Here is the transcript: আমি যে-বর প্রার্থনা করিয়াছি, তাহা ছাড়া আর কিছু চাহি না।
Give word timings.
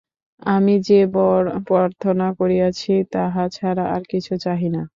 আমি 0.47 0.73
যে-বর 0.87 1.39
প্রার্থনা 1.67 2.27
করিয়াছি, 2.39 2.93
তাহা 3.13 3.43
ছাড়া 3.49 3.83
আর 3.95 4.01
কিছু 4.11 4.33
চাহি 4.43 4.69
না। 4.69 4.81